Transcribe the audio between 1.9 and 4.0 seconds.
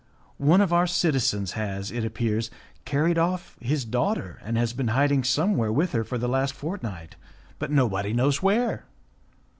it appears, carried off his